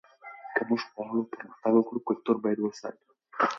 [0.55, 3.05] که موږ غواړو پرمختګ وکړو کلتور باید وساتو.